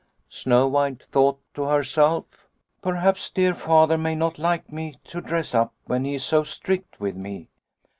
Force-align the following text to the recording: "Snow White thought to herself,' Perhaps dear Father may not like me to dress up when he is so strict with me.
"Snow 0.29 0.67
White 0.67 1.03
thought 1.11 1.39
to 1.53 1.65
herself,' 1.65 2.25
Perhaps 2.81 3.29
dear 3.29 3.53
Father 3.53 3.99
may 3.99 4.15
not 4.15 4.39
like 4.39 4.71
me 4.71 4.95
to 5.03 5.21
dress 5.21 5.53
up 5.53 5.75
when 5.85 6.05
he 6.05 6.15
is 6.15 6.23
so 6.23 6.41
strict 6.41 6.99
with 6.99 7.15
me. 7.15 7.49